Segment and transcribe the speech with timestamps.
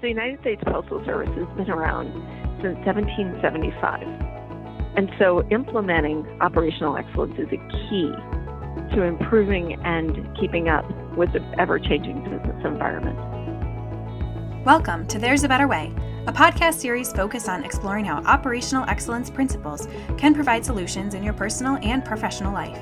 [0.00, 2.08] The United States Postal Service has been around
[2.62, 4.00] since 1775.
[4.96, 8.10] And so implementing operational excellence is a key
[8.96, 10.86] to improving and keeping up
[11.18, 13.18] with the ever changing business environment.
[14.64, 15.92] Welcome to There's a Better Way,
[16.26, 21.32] a podcast series focused on exploring how operational excellence principles can provide solutions in your
[21.32, 22.78] personal and professional life.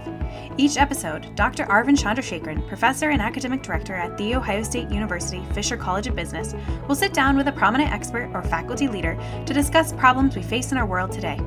[0.57, 1.65] Each episode, Dr.
[1.67, 6.53] Arvind Chandrasekaran, professor and academic director at The Ohio State University Fisher College of Business,
[6.89, 10.73] will sit down with a prominent expert or faculty leader to discuss problems we face
[10.73, 11.41] in our world today.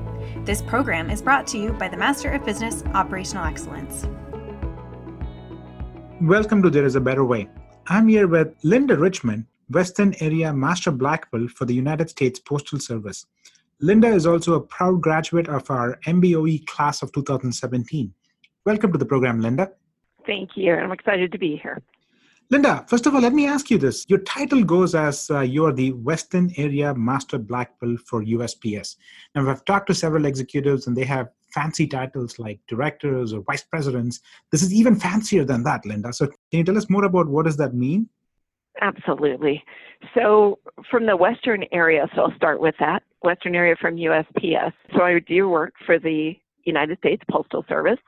[0.45, 4.07] This program is brought to you by the Master of Business Operational Excellence.
[6.21, 7.49] Welcome to There is a Better Way.
[7.87, 12.79] I'm here with Linda Richmond, Western Area Master Black Belt for the United States Postal
[12.79, 13.25] Service.
[13.79, 18.13] Linda is also a proud graduate of our MBOE class of 2017.
[18.65, 19.71] Welcome to the program, Linda.
[20.25, 20.73] Thank you.
[20.73, 21.81] I'm excited to be here.
[22.51, 24.05] Linda, first of all, let me ask you this.
[24.09, 28.97] Your title goes as uh, you're the Western Area Master Black Belt for USPS.
[29.33, 33.63] Now, I've talked to several executives and they have fancy titles like directors or vice
[33.63, 34.19] presidents.
[34.51, 36.11] This is even fancier than that, Linda.
[36.11, 38.09] So, can you tell us more about what does that mean?
[38.81, 39.63] Absolutely.
[40.15, 44.73] So, from the Western area, so I'll start with that Western area from USPS.
[44.95, 47.99] So, I do work for the United States Postal Service.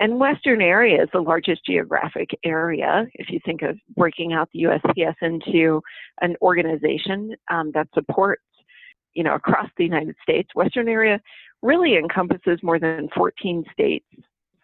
[0.00, 3.06] And Western area is the largest geographic area.
[3.14, 5.82] If you think of breaking out the USPS into
[6.20, 8.42] an organization um, that supports,
[9.14, 11.20] you know, across the United States, Western area
[11.62, 14.06] really encompasses more than 14 states,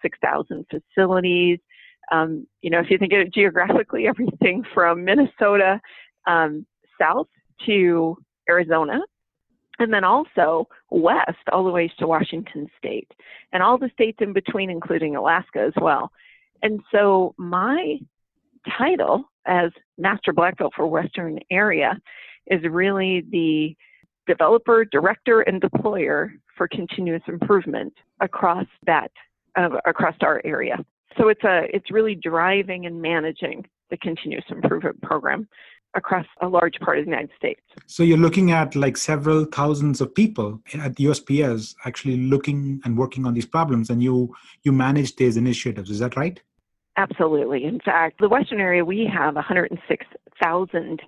[0.03, 1.59] 6,000 facilities.
[2.11, 5.81] Um, you know, if you think of it geographically, everything from Minnesota
[6.27, 6.67] um,
[7.01, 7.29] south
[7.67, 8.17] to
[8.49, 9.01] Arizona,
[9.79, 13.11] and then also west all the way to Washington state
[13.53, 16.11] and all the states in between, including Alaska as well.
[16.63, 17.99] And so my
[18.77, 21.97] title as Master Black Belt for Western Area
[22.49, 23.77] is really the
[24.27, 29.11] developer, director, and deployer for continuous improvement across that,
[29.57, 30.77] uh, across our area.
[31.17, 35.49] So it's a, it's really driving and managing the continuous improvement program
[35.95, 37.61] across a large part of the United States.
[37.87, 42.97] So you're looking at like several thousands of people at the USPS actually looking and
[42.97, 45.91] working on these problems, and you you manage these initiatives.
[45.91, 46.41] Is that right?
[46.97, 47.65] Absolutely.
[47.65, 51.03] In fact, the Western area we have 106,000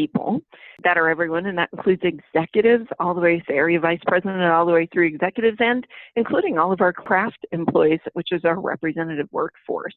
[0.00, 0.40] people
[0.84, 4.66] that are everyone, and that includes executives all the way to area vice president, all
[4.66, 9.28] the way through executives, and including all of our craft employees, which is our representative
[9.30, 9.94] workforce.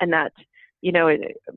[0.00, 0.32] And that
[0.82, 1.08] you know,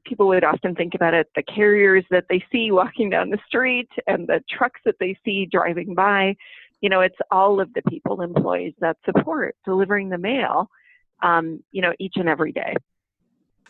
[0.05, 3.89] people would often think about it the carriers that they see walking down the street
[4.07, 6.35] and the trucks that they see driving by.
[6.81, 10.69] You know, it's all of the people, employees that support delivering the mail,
[11.21, 12.73] um, you know, each and every day.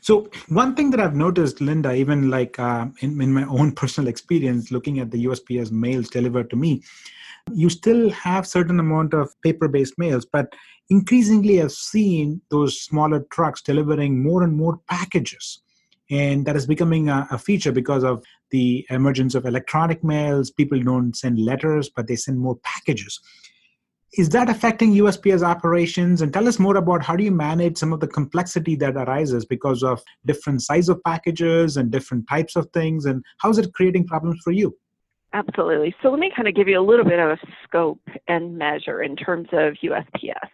[0.01, 4.07] So one thing that I've noticed, Linda, even like uh, in, in my own personal
[4.07, 6.83] experience, looking at the USPS mails delivered to me,
[7.51, 10.53] you still have certain amount of paper-based mails, but
[10.89, 15.61] increasingly I've seen those smaller trucks delivering more and more packages.
[16.11, 20.49] And that is becoming a, a, feature because of the emergence of electronic mails.
[20.49, 23.19] People don't send letters, but they send more packages.
[24.13, 26.21] Is that affecting USPS operations?
[26.21, 29.45] And tell us more about how do you manage some of the complexity that arises
[29.45, 33.73] because of different size of packages and different types of things, and how is it
[33.73, 34.75] creating problems for you?
[35.33, 35.93] Absolutely.
[36.01, 39.03] So let me kind of give you a little bit of a scope and measure
[39.03, 40.49] in terms of USPS.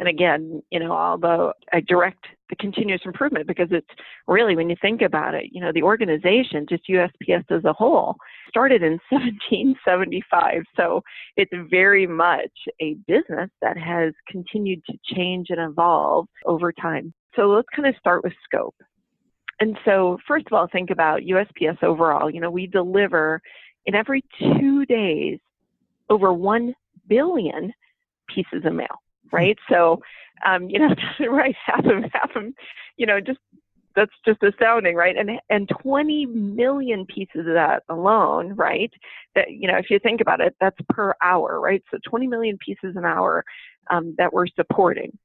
[0.00, 3.86] And again, you know, although I direct the continuous improvement because it's
[4.26, 8.16] really, when you think about it, you know, the organization, just USPS as a whole,
[8.48, 10.62] started in 1775.
[10.76, 11.02] So
[11.36, 17.12] it's very much a business that has continued to change and evolve over time.
[17.34, 18.74] So let's kind of start with scope.
[19.58, 22.30] And so, first of all, think about USPS overall.
[22.30, 23.40] You know, we deliver
[23.86, 25.38] in every two days
[26.10, 26.74] over 1
[27.08, 27.72] billion
[28.28, 29.00] pieces of mail,
[29.32, 29.58] right?
[29.70, 30.00] So,
[30.44, 30.94] um, you know,
[31.30, 32.44] right, half of, half of,
[32.96, 33.38] you know, just,
[33.94, 35.16] that's just astounding, right?
[35.16, 38.92] And, and 20 million pieces of that alone, right?
[39.34, 41.82] That, you know, if you think about it, that's per hour, right?
[41.90, 43.42] So 20 million pieces an hour
[43.90, 45.16] um, that we're supporting.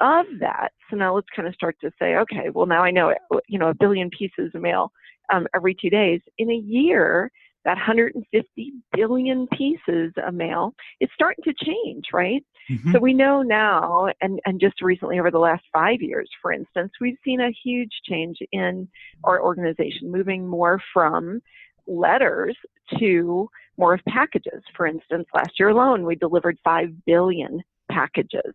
[0.00, 3.12] Of that, so now let's kind of start to say, okay, well, now I know,
[3.48, 4.92] you know, a billion pieces of mail
[5.32, 6.20] um, every two days.
[6.38, 7.32] In a year,
[7.64, 12.44] that 150 billion pieces of mail is starting to change, right?
[12.70, 12.92] Mm-hmm.
[12.92, 16.92] So we know now, and, and just recently over the last five years, for instance,
[17.00, 18.88] we've seen a huge change in
[19.24, 21.40] our organization, moving more from
[21.86, 22.56] letters
[22.98, 24.62] to more of packages.
[24.76, 28.54] For instance, last year alone, we delivered 5 billion packages.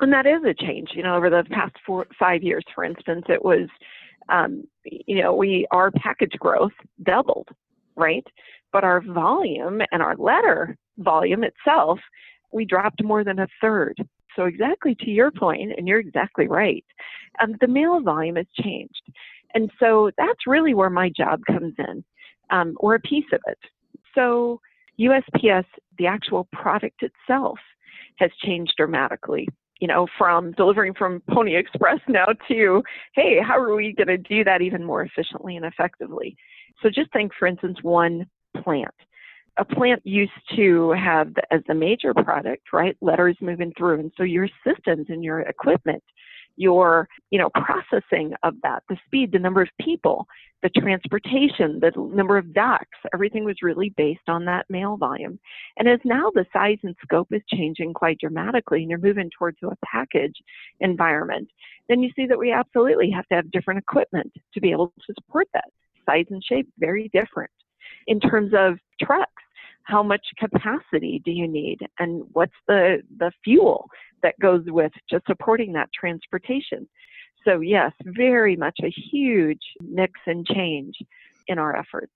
[0.00, 0.90] And that is a change.
[0.94, 3.68] You know, over the past four, five years, for instance, it was,
[4.28, 7.48] um, you know, we, our package growth doubled
[7.98, 8.26] right?
[8.72, 11.98] But our volume and our letter volume itself,
[12.52, 13.96] we dropped more than a third.
[14.36, 16.84] So, exactly to your point, and you're exactly right,
[17.42, 19.02] um, the mail volume has changed.
[19.54, 22.04] And so that's really where my job comes in,
[22.50, 23.58] um, or a piece of it.
[24.14, 24.60] So,
[25.00, 25.64] USPS,
[25.98, 27.58] the actual product itself,
[28.18, 29.48] has changed dramatically.
[29.80, 32.82] You know, from delivering from Pony Express now to,
[33.14, 36.36] hey, how are we going to do that even more efficiently and effectively?
[36.82, 38.26] So just think, for instance, one
[38.62, 38.94] plant.
[39.56, 44.00] A plant used to have as the major product, right, letters moving through.
[44.00, 46.02] And so your systems and your equipment
[46.58, 50.26] your you know processing of that the speed the number of people
[50.62, 55.38] the transportation the number of docks everything was really based on that mail volume
[55.78, 59.56] and as now the size and scope is changing quite dramatically and you're moving towards
[59.62, 60.34] a package
[60.80, 61.48] environment
[61.88, 65.14] then you see that we absolutely have to have different equipment to be able to
[65.14, 65.70] support that
[66.08, 67.50] size and shape very different.
[68.06, 69.42] In terms of trucks
[69.88, 71.78] how much capacity do you need?
[71.98, 73.88] And what's the the fuel
[74.22, 76.88] that goes with just supporting that transportation?
[77.44, 80.94] So yes very much a huge mix and change
[81.46, 82.12] in our efforts.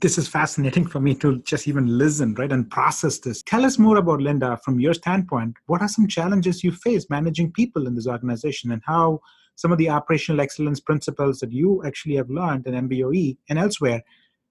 [0.00, 3.42] This is fascinating for me to just even listen right and process this.
[3.42, 5.56] Tell us more about linda from your standpoint.
[5.66, 9.20] What are some challenges you face managing people in this organization and how
[9.62, 14.00] some of the operational excellence principles that you actually have learned in mboe and elsewhere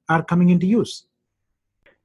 [0.09, 0.95] are coming into use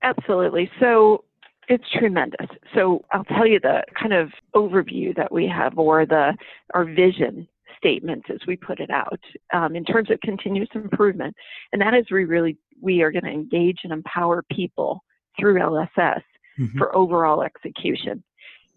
[0.03, 0.71] Absolutely.
[0.79, 1.25] So
[1.69, 2.47] it's tremendous.
[2.75, 6.37] So I'll tell you the kind of overview that we have, or the
[6.75, 9.21] our vision statement as we put it out
[9.53, 11.35] um, in terms of continuous improvement,
[11.73, 15.03] and that is we really we are going to engage and empower people
[15.39, 16.23] through LSS
[16.59, 16.79] mm-hmm.
[16.79, 18.23] for overall execution.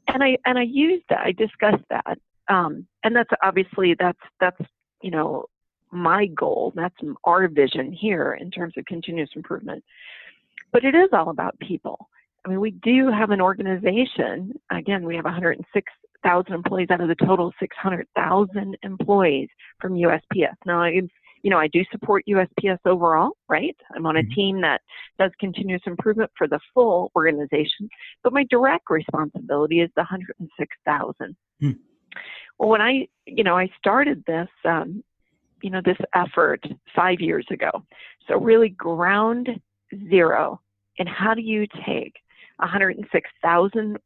[0.07, 1.19] And I and I used that.
[1.19, 2.17] I discussed that,
[2.49, 4.59] um, and that's obviously that's that's
[5.01, 5.45] you know
[5.91, 6.73] my goal.
[6.75, 9.83] That's our vision here in terms of continuous improvement.
[10.71, 12.09] But it is all about people.
[12.45, 14.53] I mean, we do have an organization.
[14.71, 19.49] Again, we have 106,000 employees out of the total 600,000 employees
[19.81, 20.55] from USPS.
[20.65, 21.01] Now, I,
[21.41, 23.75] you know, I do support USPS overall, right?
[23.95, 24.33] I'm on a mm-hmm.
[24.33, 24.81] team that
[25.17, 27.89] does continuous improvement for the full organization,
[28.23, 31.35] but my direct responsibility is the 106,000.
[31.61, 31.77] Mm.
[32.59, 35.03] Well, when I, you know, I started this, um,
[35.63, 36.63] you know, this effort
[36.95, 37.71] five years ago.
[38.27, 39.49] So really ground
[40.09, 40.61] zero.
[40.99, 42.15] And how do you take
[42.57, 43.97] 106,000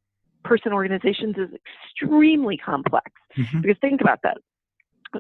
[0.44, 1.50] person organizations is
[1.96, 3.12] extremely complex.
[3.38, 3.62] Mm-hmm.
[3.62, 4.38] Because think about that.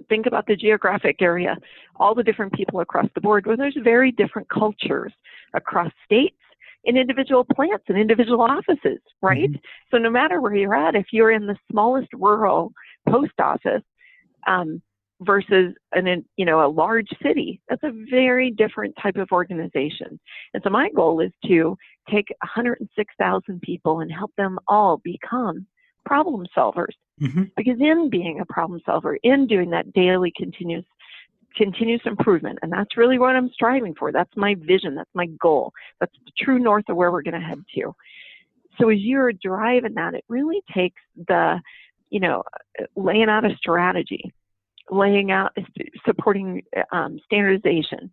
[0.09, 1.55] Think about the geographic area,
[1.97, 5.13] all the different people across the board, where there's very different cultures
[5.53, 6.35] across states,
[6.85, 9.49] in individual plants and individual offices, right?
[9.49, 9.91] Mm-hmm.
[9.91, 12.73] So no matter where you're at, if you're in the smallest rural
[13.09, 13.83] post office,
[14.47, 14.81] um,
[15.21, 17.61] versus an you know a large city.
[17.69, 20.19] That's a very different type of organization.
[20.53, 21.77] And so my goal is to
[22.09, 25.65] take 106,000 people and help them all become
[26.05, 26.93] problem solvers.
[27.21, 27.43] Mm-hmm.
[27.55, 30.83] because in being a problem solver in doing that daily continuous
[31.55, 34.11] continuous improvement and that's really what I'm striving for.
[34.11, 34.95] That's my vision.
[34.95, 35.71] That's my goal.
[35.99, 37.93] That's the true north of where we're going to head to.
[38.79, 41.61] So as you're driving that it really takes the
[42.13, 42.43] you know
[42.95, 44.31] laying out a strategy
[44.89, 45.55] laying out,
[46.05, 46.61] supporting
[46.91, 48.11] um, standardization,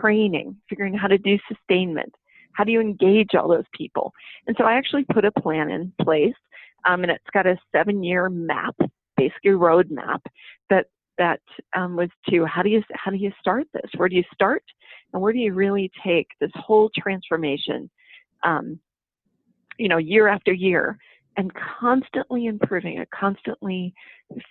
[0.00, 2.12] training, figuring out how to do sustainment.
[2.52, 4.12] How do you engage all those people?
[4.46, 6.34] And so I actually put a plan in place,
[6.84, 8.74] um, and it's got a seven-year map,
[9.16, 10.20] basically roadmap
[10.70, 10.86] that
[11.18, 11.40] that
[11.76, 13.90] um, was to how do you how do you start this?
[13.96, 14.62] Where do you start,
[15.12, 17.90] and where do you really take this whole transformation?
[18.44, 18.78] Um,
[19.78, 20.98] you know, year after year,
[21.38, 23.94] and constantly improving it, constantly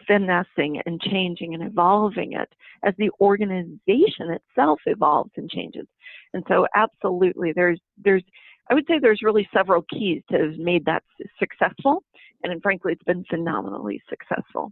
[0.08, 2.50] finessing and changing and evolving it
[2.84, 5.86] as the organization itself evolves and changes.
[6.34, 8.24] And so absolutely there's there's
[8.70, 11.04] I would say there's really several keys to have made that
[11.38, 12.04] successful
[12.44, 14.72] and frankly it's been phenomenally successful.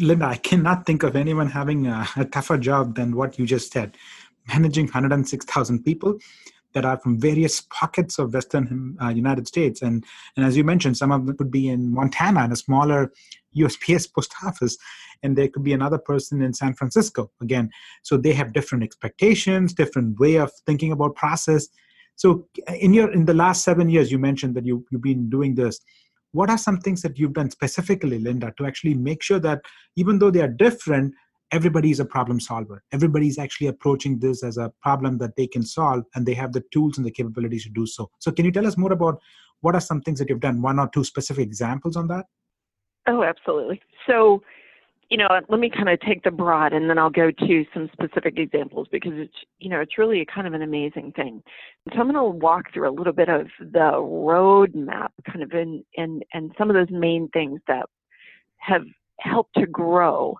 [0.00, 3.72] Linda, I cannot think of anyone having a, a tougher job than what you just
[3.72, 3.96] said.
[4.48, 6.18] Managing 106,000 people
[6.74, 9.80] that are from various pockets of Western uh, United States.
[9.80, 10.04] And,
[10.36, 13.12] and as you mentioned, some of them could be in Montana in a smaller
[13.56, 14.76] USPS post office,
[15.22, 17.70] and there could be another person in San Francisco again.
[18.02, 21.68] So they have different expectations, different way of thinking about process.
[22.16, 25.54] So in your in the last seven years, you mentioned that you you've been doing
[25.54, 25.80] this.
[26.32, 29.62] What are some things that you've done specifically, Linda, to actually make sure that
[29.94, 31.14] even though they are different,
[31.52, 32.82] everybody's a problem solver.
[32.92, 36.62] Everybody's actually approaching this as a problem that they can solve, and they have the
[36.72, 38.10] tools and the capabilities to do so.
[38.18, 39.20] So, can you tell us more about
[39.60, 40.62] what are some things that you've done?
[40.62, 42.26] One or two specific examples on that?
[43.06, 43.80] Oh, absolutely.
[44.06, 44.42] So,
[45.10, 47.90] you know, let me kind of take the broad and then I'll go to some
[47.92, 51.42] specific examples because it's, you know, it's really kind of an amazing thing.
[51.92, 55.84] So I'm going to walk through a little bit of the roadmap kind of in,
[55.94, 57.86] in, and some of those main things that
[58.58, 58.84] have
[59.20, 60.36] helped to grow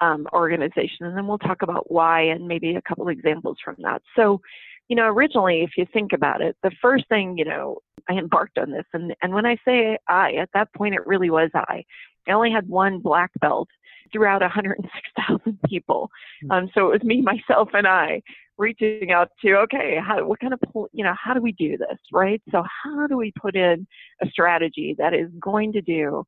[0.00, 1.06] um, organization.
[1.06, 4.02] And then we'll talk about why and maybe a couple examples from that.
[4.16, 4.40] So,
[4.88, 7.78] you know, originally, if you think about it, the first thing, you know,
[8.08, 8.86] I embarked on this.
[8.92, 11.84] And, and when I say I, at that point, it really was I.
[12.26, 13.68] I only had one black belt
[14.12, 16.10] throughout 106,000 people.
[16.42, 16.50] Hmm.
[16.50, 18.22] Um, so it was me, myself, and I
[18.58, 20.60] reaching out to, okay, how, what kind of,
[20.92, 22.42] you know, how do we do this, right?
[22.50, 23.86] So how do we put in
[24.22, 26.24] a strategy that is going to do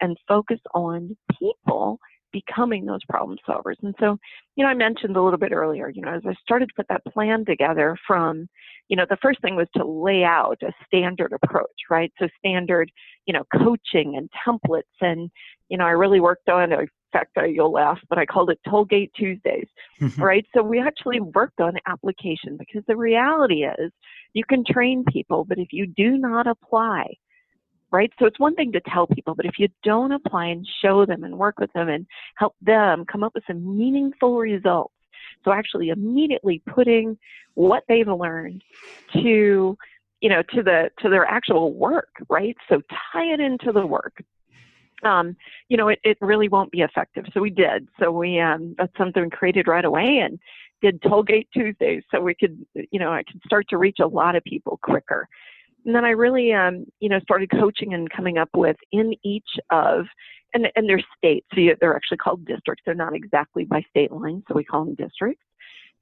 [0.00, 1.98] and focus on people
[2.32, 3.76] becoming those problem solvers.
[3.82, 4.18] And so,
[4.56, 6.86] you know, I mentioned a little bit earlier, you know, as I started to put
[6.88, 8.48] that plan together from,
[8.88, 12.12] you know, the first thing was to lay out a standard approach, right?
[12.18, 12.90] So standard,
[13.26, 14.82] you know, coaching and templates.
[15.00, 15.30] And,
[15.68, 19.10] you know, I really worked on, in fact, you'll laugh, but I called it Tollgate
[19.14, 19.68] Tuesdays,
[20.18, 20.46] right?
[20.54, 23.92] So we actually worked on application because the reality is
[24.32, 27.06] you can train people, but if you do not apply,
[27.90, 28.12] right?
[28.18, 31.24] So it's one thing to tell people, but if you don't apply and show them
[31.24, 34.94] and work with them and help them come up with some meaningful results,
[35.44, 37.16] so actually immediately putting
[37.54, 38.62] what they've learned
[39.14, 39.76] to,
[40.20, 42.56] you know, to the to their actual work, right?
[42.68, 44.22] So tie it into the work.
[45.04, 45.36] Um,
[45.68, 47.24] you know, it, it really won't be effective.
[47.32, 47.88] So we did.
[48.00, 50.38] So we um, that's something we created right away and
[50.82, 54.36] did Tollgate Tuesdays so we could, you know, I could start to reach a lot
[54.36, 55.28] of people quicker
[55.84, 59.48] and then I really, um, you know, started coaching and coming up with in each
[59.70, 60.06] of,
[60.54, 62.82] and, and their states, so they're actually called districts.
[62.84, 65.44] They're not exactly by state lines, so we call them districts.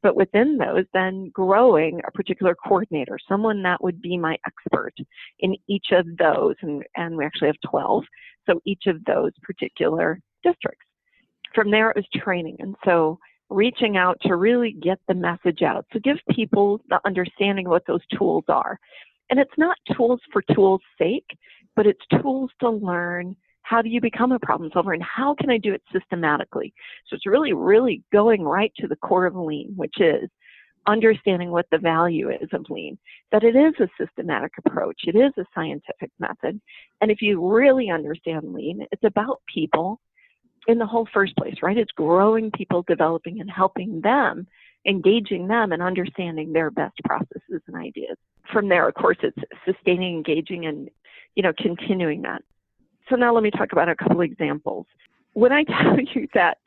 [0.02, 4.92] But within those, then growing a particular coordinator, someone that would be my expert
[5.40, 8.04] in each of those, and, and we actually have 12,
[8.49, 10.85] so each of those particular districts.
[11.54, 12.56] From there, it was training.
[12.61, 13.18] And so
[13.49, 15.87] reaching out to really get the message out.
[15.92, 18.78] So give people the understanding of what those tools are.
[19.30, 21.26] And it's not tools for tools' sake,
[21.75, 25.50] but it's tools to learn how do you become a problem solver and how can
[25.50, 26.73] I do it systematically.
[27.09, 30.30] So it's really, really going right to the core of lean, which is
[30.87, 32.97] understanding what the value is of lean,
[33.33, 36.61] that it is a systematic approach, it is a scientific method.
[37.00, 40.00] And if you really understand lean, it's about people
[40.68, 41.76] in the whole first place, right?
[41.76, 44.47] It's growing people, developing and helping them
[44.87, 48.16] engaging them and understanding their best processes and ideas.
[48.52, 50.88] From there, of course, it's sustaining, engaging, and
[51.35, 52.43] you know, continuing that.
[53.09, 54.87] So now let me talk about a couple examples.
[55.33, 56.59] When I tell you that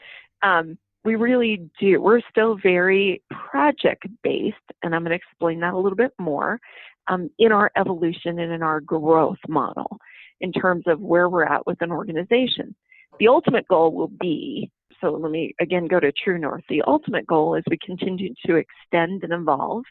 [0.42, 5.74] um, we really do, we're still very project based, and I'm going to explain that
[5.74, 6.60] a little bit more
[7.08, 9.98] um, in our evolution and in our growth model
[10.42, 12.76] in terms of where we're at with an organization.
[13.20, 14.72] The ultimate goal will be
[15.02, 16.64] so let me again go to True North.
[16.70, 19.84] The ultimate goal as we continue to extend and evolve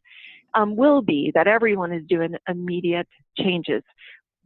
[0.55, 3.83] um, will be that everyone is doing immediate changes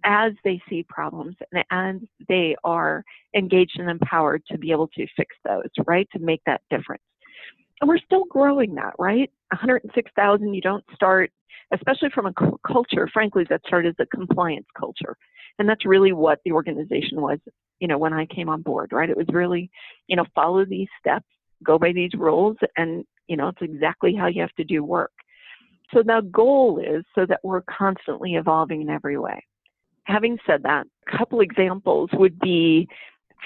[0.05, 3.05] as they see problems and as they are
[3.37, 6.09] engaged and empowered to be able to fix those, right?
[6.13, 7.03] To make that difference.
[7.81, 9.31] And we're still growing that, right?
[9.53, 11.31] 106,000, you don't start,
[11.73, 12.33] especially from a
[12.67, 15.17] culture, frankly, that started as a compliance culture.
[15.59, 17.39] And that's really what the organization was
[17.83, 19.11] you know, when I came on board, right?
[19.11, 19.69] It was really,
[20.07, 21.27] you know, follow these steps,
[21.65, 25.11] go by these rules, and, you know, it's exactly how you have to do work.
[25.93, 29.45] So the goal is so that we're constantly evolving in every way.
[30.05, 32.87] Having said that, a couple examples would be,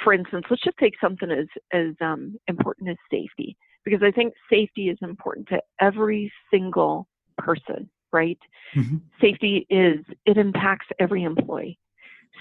[0.04, 4.34] for instance, let's just take something as, as um, important as safety, because I think
[4.50, 8.38] safety is important to every single person, right?
[8.74, 8.98] Mm-hmm.
[9.18, 11.78] Safety is, it impacts every employee.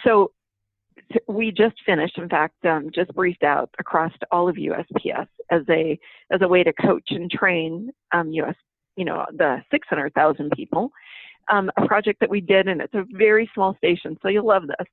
[0.03, 0.31] So
[1.27, 5.99] we just finished, in fact, um, just briefed out across all of USPS as a
[6.31, 8.55] as a way to coach and train um, US,
[8.95, 10.91] you know, the 600,000 people.
[11.51, 14.65] Um, a project that we did, and it's a very small station, so you'll love
[14.65, 14.87] this.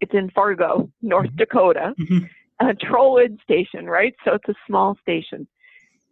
[0.00, 1.36] It's in Fargo, North mm-hmm.
[1.36, 2.66] Dakota, mm-hmm.
[2.68, 4.14] a Trollwood station, right?
[4.24, 5.48] So it's a small station.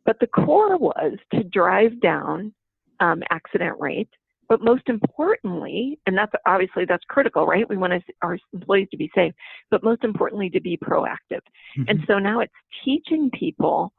[0.04, 2.52] But the core was to drive down
[2.98, 4.08] um, accident rate
[4.48, 7.68] but most importantly, and that's obviously that's critical, right?
[7.68, 9.32] We want our employees to be safe,
[9.70, 11.40] but most importantly, to be proactive.
[11.78, 11.82] Mm-hmm.
[11.88, 12.52] And so now it's
[12.84, 13.92] teaching people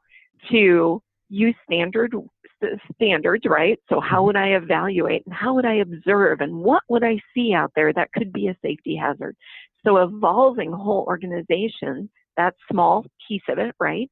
[0.50, 2.14] to use standard
[2.94, 3.78] standards, right?
[3.88, 7.52] So how would I evaluate and how would I observe and what would I see
[7.54, 9.36] out there that could be a safety hazard?
[9.86, 14.10] So evolving whole organization, that small piece of it, right?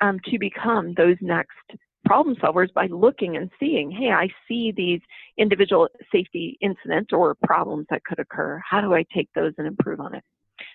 [0.00, 1.50] Um, to become those next
[2.08, 5.00] problem solvers by looking and seeing, hey, I see these
[5.36, 8.60] individual safety incidents or problems that could occur.
[8.68, 10.24] How do I take those and improve on it?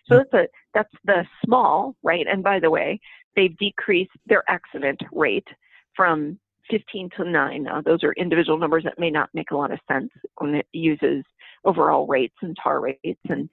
[0.08, 2.26] So that's a that's the small, right?
[2.30, 3.00] And by the way,
[3.36, 5.48] they've decreased their accident rate
[5.96, 7.64] from 15 to 9.
[7.64, 10.68] Now, those are individual numbers that may not make a lot of sense when it
[10.72, 11.26] uses
[11.66, 13.50] overall rates and tar rates and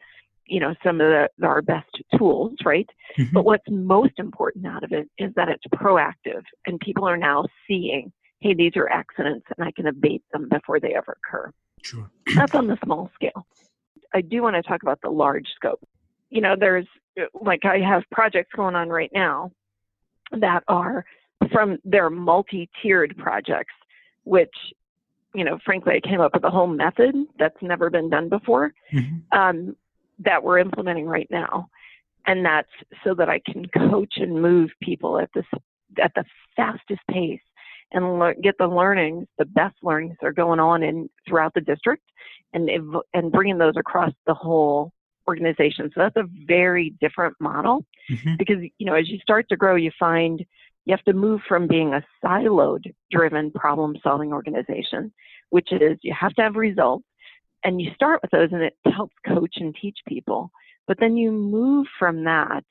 [0.51, 1.89] you know some of the, our best
[2.19, 2.89] tools right?
[3.19, 3.33] Mm-hmm.
[3.33, 7.45] but what's most important out of it is that it's proactive and people are now
[7.67, 11.51] seeing hey these are accidents and i can abate them before they ever occur.
[11.83, 12.11] Sure.
[12.35, 13.47] That's on the small scale.
[14.13, 15.81] I do want to talk about the large scope.
[16.31, 16.87] You know there's
[17.41, 19.51] like i have projects going on right now
[20.33, 21.05] that are
[21.51, 23.75] from their multi-tiered projects,
[24.25, 24.55] which,
[25.35, 28.73] you know, frankly, I came up with a whole method that's never been done before.
[28.93, 29.39] Mm-hmm.
[29.39, 29.77] um,
[30.21, 31.69] that we're implementing right now,
[32.27, 32.69] and that's
[33.05, 35.47] so that I can coach and move people at this
[36.03, 36.25] at the
[36.57, 37.41] fastest pace
[37.93, 41.61] and le- get the learnings, the best learnings that are going on in throughout the
[41.61, 42.05] district,
[42.53, 44.93] and ev- and bringing those across the whole
[45.29, 45.91] organization.
[45.95, 48.37] So that's a very different model mm-hmm.
[48.39, 50.45] because you know as you start to grow, you find
[50.85, 55.13] you have to move from being a siloed driven problem solving organization,
[55.51, 57.05] which is you have to have results
[57.65, 60.51] and you start with those and it helps coach and teach people.
[60.87, 62.65] But then you move from that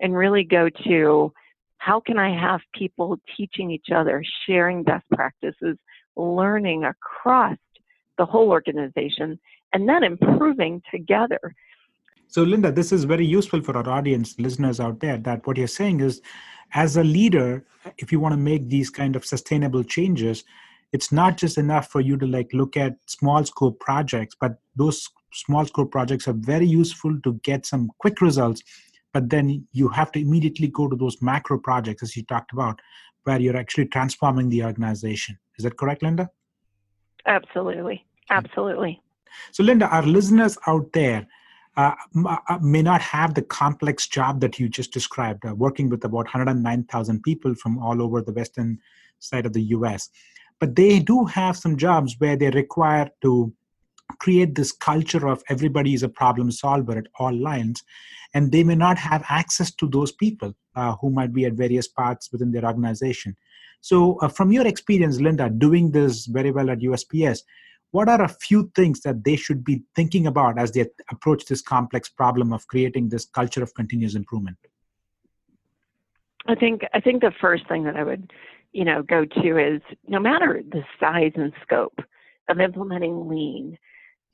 [0.00, 1.32] and really go to
[1.78, 5.76] how can I have people teaching each other, sharing best practices,
[6.16, 7.56] learning across
[8.18, 9.38] the whole organization,
[9.72, 11.54] and then improving together.
[12.28, 15.66] So, Linda, this is very useful for our audience, listeners out there, that what you're
[15.66, 16.20] saying is
[16.74, 17.64] as a leader
[17.98, 20.44] if you want to make these kind of sustainable changes
[20.92, 25.08] it's not just enough for you to like look at small scope projects but those
[25.32, 28.62] small scope projects are very useful to get some quick results
[29.12, 32.80] but then you have to immediately go to those macro projects as you talked about
[33.24, 35.38] where you're actually transforming the organization.
[35.58, 36.30] Is that correct linda?
[37.26, 38.06] Absolutely.
[38.30, 39.02] Absolutely.
[39.52, 41.26] So linda our listeners out there
[41.76, 41.94] uh,
[42.26, 46.26] uh, may not have the complex job that you just described, uh, working with about
[46.26, 48.78] 109,000 people from all over the western
[49.20, 50.10] side of the US.
[50.60, 53.52] But they do have some jobs where they require to
[54.18, 57.82] create this culture of everybody is a problem solver at all lines,
[58.34, 61.88] and they may not have access to those people uh, who might be at various
[61.88, 63.34] parts within their organization.
[63.80, 67.40] So, uh, from your experience, Linda, doing this very well at USPS,
[67.92, 71.62] what are a few things that they should be thinking about as they approach this
[71.62, 74.56] complex problem of creating this culture of continuous improvement
[76.46, 78.32] i think i think the first thing that i would
[78.72, 81.98] you know go to is no matter the size and scope
[82.48, 83.78] of implementing lean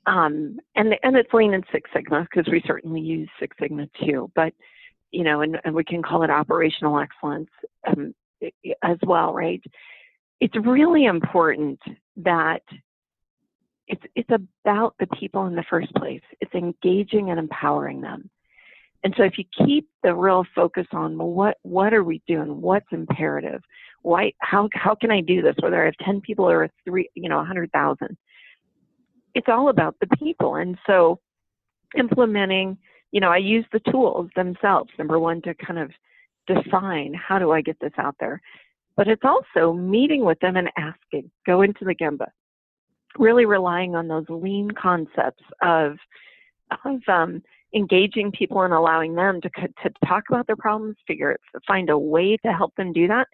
[0.05, 4.31] um, and and it's lean and six sigma because we certainly use six sigma too
[4.35, 4.53] but
[5.11, 7.49] you know and, and we can call it operational excellence
[7.87, 8.13] um,
[8.83, 9.63] as well right
[10.39, 11.79] it's really important
[12.17, 12.61] that
[13.87, 16.21] it's it's about the people in the first place.
[16.41, 18.29] It's engaging and empowering them.
[19.03, 22.61] And so if you keep the real focus on well, what what are we doing?
[22.61, 23.61] What's imperative?
[24.01, 25.55] Why how how can I do this?
[25.59, 28.17] Whether I have ten people or three, you know, a hundred thousand.
[29.35, 30.55] It's all about the people.
[30.55, 31.19] And so
[31.97, 32.77] implementing,
[33.11, 35.91] you know, I use the tools themselves, number one, to kind of
[36.47, 38.41] define how do I get this out there.
[38.95, 42.29] But it's also meeting with them and asking, go into the Gemba,
[43.19, 45.97] really relying on those lean concepts of
[46.83, 47.41] of um,
[47.75, 52.37] engaging people and allowing them to to talk about their problems, figure find a way
[52.45, 53.27] to help them do that.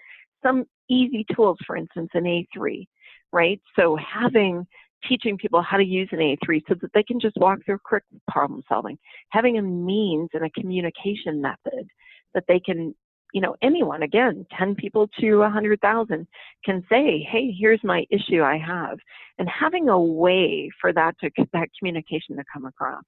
[0.43, 2.85] Some easy tools, for instance, an A3,
[3.31, 3.61] right?
[3.77, 4.65] So having
[5.07, 8.03] teaching people how to use an A3 so that they can just walk through quick
[8.29, 8.97] problem solving,
[9.29, 11.87] having a means and a communication method
[12.33, 12.95] that they can
[13.33, 16.27] you know, anyone, again, 10 people to 100,000
[16.63, 18.99] can say, hey, here's my issue I have.
[19.39, 23.03] And having a way for that to, that communication to come across.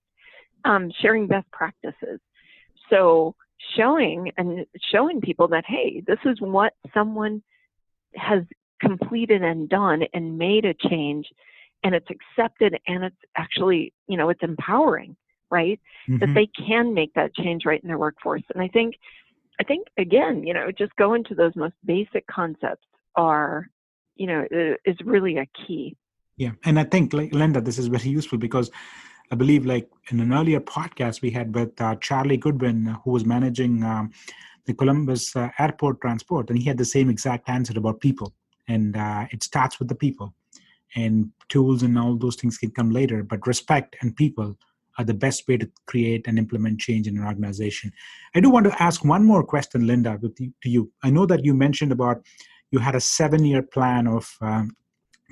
[0.65, 2.19] Um, sharing best practices.
[2.89, 3.36] So
[3.78, 7.43] showing and showing people that, hey, this is what someone
[8.15, 8.43] has
[8.82, 11.28] completed and done and made a change
[11.84, 15.15] and it's accepted and it's actually, you know, it's empowering,
[15.51, 15.80] right?
[16.10, 16.19] Mm-hmm.
[16.19, 18.43] That they can make that change right in their workforce.
[18.54, 18.95] And I think
[19.60, 23.69] I think again, you know, just going to those most basic concepts are,
[24.15, 24.45] you know,
[24.84, 25.95] is really a key.
[26.38, 28.69] Yeah, and I think, Linda, this is very useful because
[29.32, 33.26] I believe, like in an earlier podcast we had with uh, Charlie Goodwin, who was
[33.26, 34.12] managing um,
[34.66, 38.34] the Columbus uh, airport transport, and he had the same exact answer about people,
[38.68, 40.34] and uh, it starts with the people,
[40.96, 44.58] and tools and all those things can come later, but respect and people
[44.98, 47.92] are the best way to create and implement change in an organization.
[48.34, 50.92] I do want to ask one more question, Linda, with you, to you.
[51.04, 52.24] I know that you mentioned about
[52.72, 54.76] you had a seven-year plan of um,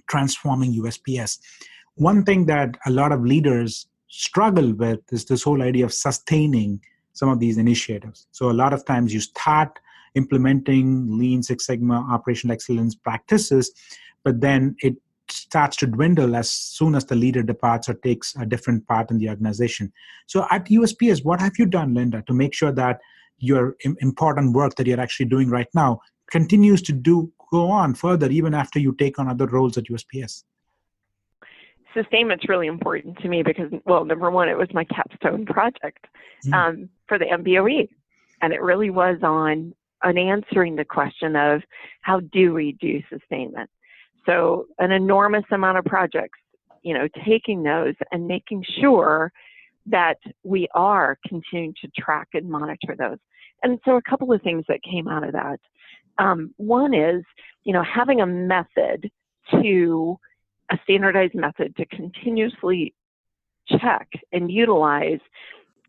[0.10, 1.40] transforming USPS.
[1.96, 6.82] One thing that a lot of leaders struggle with is this whole idea of sustaining
[7.14, 8.28] some of these initiatives.
[8.32, 9.78] So a lot of times you start
[10.16, 13.72] implementing Lean Six Sigma operational excellence practices,
[14.24, 14.96] but then it
[15.30, 19.20] starts to dwindle as soon as the leader departs or takes a different part in
[19.20, 19.92] the organization.
[20.26, 23.00] So at USPS, what have you done, Linda, to make sure that
[23.38, 26.00] your important work that you're actually doing right now
[26.32, 30.44] continues to do go on further even after you take on other roles at USPS?
[31.94, 36.06] Sustainment's really important to me because, well, number one, it was my capstone project
[36.46, 36.54] mm-hmm.
[36.54, 37.88] um, for the MBOE,
[38.42, 41.62] and it really was on on answering the question of
[42.02, 43.70] how do we do sustainment.
[44.26, 46.40] So, an enormous amount of projects,
[46.82, 49.32] you know, taking those and making sure
[49.86, 53.18] that we are continuing to track and monitor those.
[53.64, 55.60] And so, a couple of things that came out of that.
[56.18, 57.24] Um, one is,
[57.64, 59.10] you know, having a method
[59.52, 60.18] to
[60.74, 62.94] a standardized method to continuously
[63.70, 65.20] check and utilize,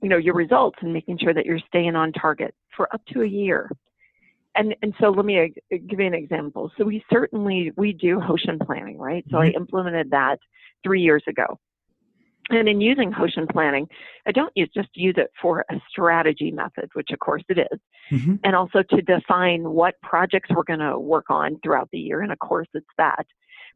[0.00, 3.22] you know, your results and making sure that you're staying on target for up to
[3.22, 3.68] a year
[4.54, 6.70] and and so let me give you an example.
[6.76, 9.24] So we certainly we do Hoshin planning, right?
[9.30, 9.56] So mm-hmm.
[9.56, 10.38] I implemented that
[10.82, 11.58] three years ago.
[12.50, 13.88] And in using Hoshin planning,
[14.26, 17.80] I don't use, just use it for a strategy method, which of course it is,
[18.12, 18.34] mm-hmm.
[18.44, 22.20] and also to define what projects we're going to work on throughout the year.
[22.20, 23.26] And of course, it's that.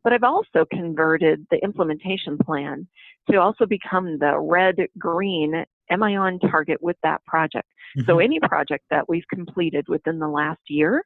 [0.04, 2.86] But I've also converted the implementation plan
[3.30, 7.68] to also become the red green am I on target with that project?
[7.96, 8.10] Mm-hmm.
[8.10, 11.04] So any project that we've completed within the last year,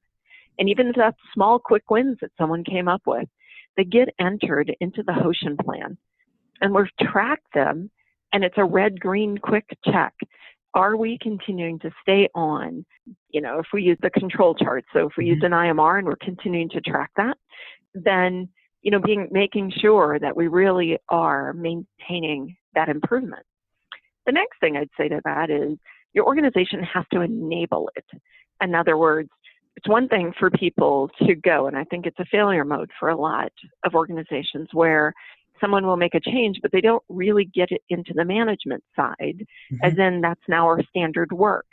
[0.59, 3.28] and even if that's small quick wins that someone came up with,
[3.76, 5.96] they get entered into the Hoshin plan.
[6.61, 7.90] And we've tracked them,
[8.33, 10.12] and it's a red green quick check.
[10.74, 12.85] Are we continuing to stay on?
[13.31, 15.35] You know, if we use the control chart, so if we mm-hmm.
[15.35, 17.37] use an IMR and we're continuing to track that,
[17.94, 18.48] then
[18.83, 23.45] you know, being making sure that we really are maintaining that improvement.
[24.27, 25.79] The next thing I'd say to that is
[26.12, 28.05] your organization has to enable it.
[28.61, 29.31] In other words,
[29.77, 33.09] it's one thing for people to go, and I think it's a failure mode for
[33.09, 33.53] a lot
[33.85, 35.14] of organizations where
[35.61, 39.16] someone will make a change, but they don't really get it into the management side,
[39.73, 39.77] mm-hmm.
[39.83, 41.66] as in that's now our standard work.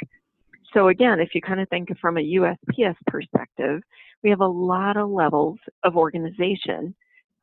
[0.74, 3.82] So again, if you kind of think from a USPS perspective,
[4.24, 6.96] we have a lot of levels of organization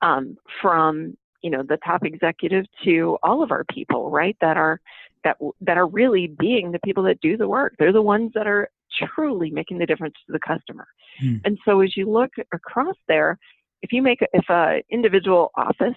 [0.02, 4.80] um, from you know the top executive to all of our people right that are
[5.22, 8.46] that that are really being the people that do the work they're the ones that
[8.46, 8.68] are
[9.14, 10.86] truly making the difference to the customer
[11.22, 11.40] mm.
[11.44, 13.38] and so as you look across there
[13.82, 15.94] if you make if a individual office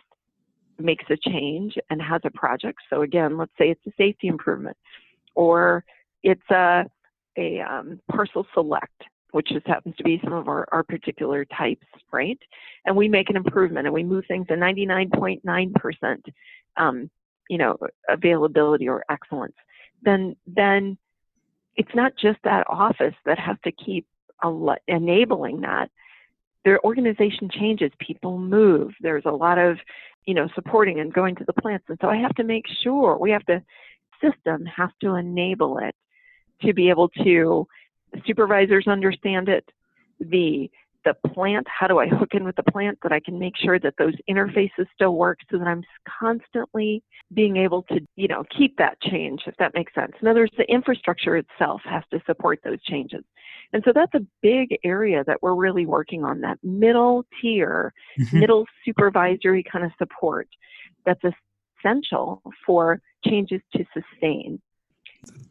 [0.78, 4.78] makes a change and has a project so again let's say it's a safety improvement
[5.36, 5.84] or
[6.22, 6.84] it's a
[7.40, 11.86] a um, parcel select which just happens to be some of our, our particular types,
[12.12, 12.40] right?
[12.86, 16.34] And we make an improvement and we move things to 99.9%,
[16.78, 17.10] um,
[17.50, 19.56] you know, availability or excellence.
[20.02, 20.98] Then, then
[21.76, 24.08] it's not just that office that has to keep
[24.88, 25.90] enabling that.
[26.66, 28.94] Their organization changes, people move.
[29.00, 29.78] There's a lot of,
[30.26, 31.86] you know, supporting and going to the plants.
[31.88, 33.62] And so I have to make sure we have to,
[34.22, 35.96] system has to enable it
[36.62, 37.68] to be able to
[38.26, 39.70] supervisors understand it.
[40.20, 40.70] The
[41.06, 43.80] the plant, how do I hook in with the plant that I can make sure
[43.80, 45.84] that those interfaces still work so that I'm
[46.20, 47.02] constantly
[47.34, 50.12] being able to, you know, keep that change, if that makes sense.
[50.22, 53.24] In other words, the infrastructure itself has to support those changes.
[53.72, 58.40] And so that's a big area that we're really working on, that middle tier, mm-hmm.
[58.40, 60.50] middle supervisory kind of support
[61.06, 61.22] that's
[61.80, 64.62] essential for changes to sustain.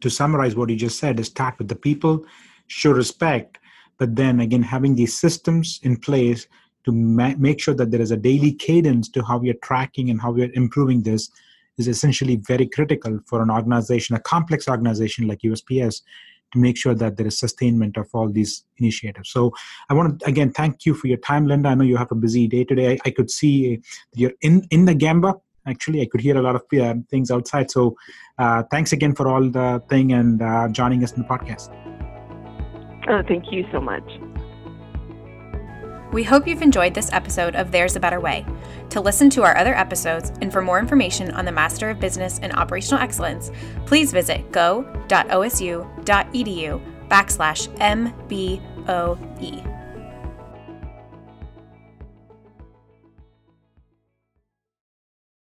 [0.01, 2.25] To summarize what you just said, is start with the people,
[2.67, 3.59] show respect,
[3.97, 6.47] but then again, having these systems in place
[6.85, 10.09] to ma- make sure that there is a daily cadence to how we are tracking
[10.09, 11.29] and how we are improving this
[11.77, 16.01] is essentially very critical for an organization, a complex organization like USPS,
[16.51, 19.29] to make sure that there is sustainment of all these initiatives.
[19.29, 19.53] So
[19.89, 21.69] I want to again thank you for your time, Linda.
[21.69, 22.93] I know you have a busy day today.
[22.93, 23.77] I, I could see uh,
[24.13, 25.39] you're in in the Gemba.
[25.65, 27.69] Actually, I could hear a lot of uh, things outside.
[27.71, 27.95] So
[28.37, 31.69] uh, thanks again for all the thing and uh, joining us in the podcast.
[33.07, 34.03] Oh, thank you so much.
[36.11, 38.45] We hope you've enjoyed this episode of There's a Better Way.
[38.89, 42.39] To listen to our other episodes and for more information on the Master of Business
[42.39, 43.51] and Operational Excellence,
[43.85, 44.89] please visit go.osu.edu
[47.09, 49.68] backslash MBOE.